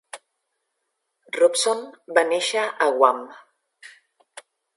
[1.37, 1.83] Robson
[2.19, 3.23] va néixer a Guam.